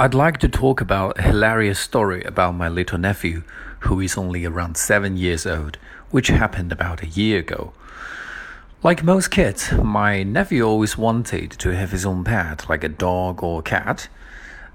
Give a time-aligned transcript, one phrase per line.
[0.00, 3.42] I'd like to talk about a hilarious story about my little nephew,
[3.80, 5.76] who is only around seven years old,
[6.10, 7.74] which happened about a year ago.
[8.82, 13.42] Like most kids, my nephew always wanted to have his own pet, like a dog
[13.42, 14.08] or a cat.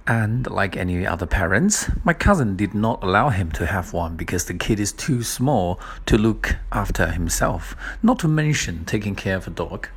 [0.05, 4.45] And like any other parents, my cousin did not allow him to have one because
[4.45, 9.47] the kid is too small to look after himself, not to mention taking care of
[9.47, 9.87] a dog.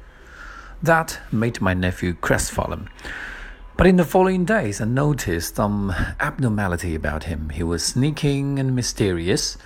[0.83, 2.89] That made my nephew crestfallen.
[3.79, 7.51] But in the following days, I noticed some abnormality about him.
[7.51, 9.57] He was sneaking and mysterious.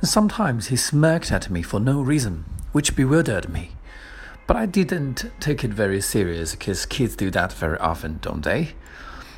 [0.00, 3.72] And sometimes he smirked at me for no reason, which bewildered me.
[4.46, 8.74] But I didn't take it very serious because kids do that very often, don't they?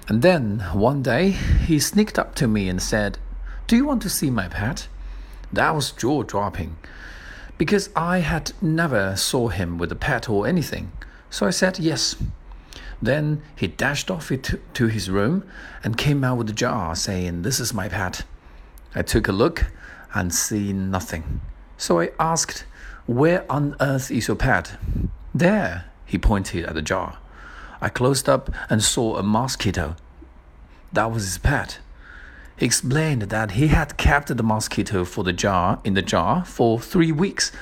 [0.07, 3.17] And then one day he sneaked up to me and said,
[3.69, 4.87] Do you want to see my pet?
[5.51, 6.77] That was jaw dropping
[7.57, 10.93] because I had never saw him with a pet or anything.
[11.31, 12.17] So I said yes.
[13.03, 15.45] Then he dashed off it to his room
[15.83, 18.25] and came out with a jar, saying, This is my pet.
[18.95, 19.67] I took a look
[20.15, 21.41] and see nothing.
[21.79, 22.65] So I asked,
[23.07, 24.77] Where on earth is your pet?
[25.35, 27.19] There, he pointed at the jar.
[27.81, 29.97] I closed up and saw a mosquito.
[30.93, 31.79] That was his pet.
[32.57, 36.79] He explained that he had kept the mosquito for the jar in the jar for
[36.79, 37.53] three weeks,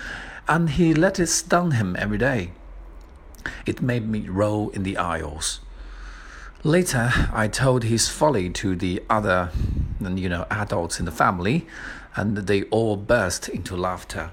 [0.48, 2.50] and he let it stung him every day.
[3.66, 5.60] It made me roll in the aisles.
[6.64, 9.50] Later, I told his folly to the other,
[10.00, 11.66] you know, adults in the family,
[12.16, 14.32] and they all burst into laughter.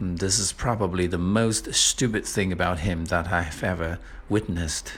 [0.00, 4.92] Mm, this is probably the most stupid thing about him that I have ever witnessed.